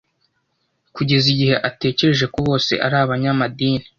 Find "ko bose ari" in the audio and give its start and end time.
2.33-2.95